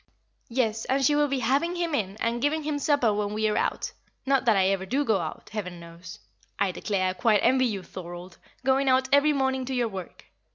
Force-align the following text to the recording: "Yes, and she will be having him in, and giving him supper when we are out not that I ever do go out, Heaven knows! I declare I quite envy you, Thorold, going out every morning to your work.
"Yes, 0.49 0.85
and 0.85 1.05
she 1.05 1.15
will 1.15 1.27
be 1.27 1.41
having 1.41 1.75
him 1.75 1.93
in, 1.93 2.17
and 2.17 2.41
giving 2.41 2.63
him 2.63 2.79
supper 2.79 3.13
when 3.13 3.35
we 3.35 3.47
are 3.47 3.55
out 3.55 3.91
not 4.25 4.45
that 4.45 4.57
I 4.57 4.69
ever 4.69 4.83
do 4.87 5.05
go 5.05 5.19
out, 5.19 5.49
Heaven 5.51 5.79
knows! 5.79 6.17
I 6.57 6.71
declare 6.71 7.09
I 7.09 7.13
quite 7.13 7.41
envy 7.43 7.67
you, 7.67 7.83
Thorold, 7.83 8.39
going 8.65 8.89
out 8.89 9.09
every 9.13 9.31
morning 9.31 9.63
to 9.65 9.75
your 9.75 9.89
work. 9.89 10.25